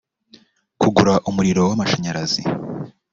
kugura 0.81 1.13
umuriro 1.29 1.61
w’amashanyarazi 1.69 2.41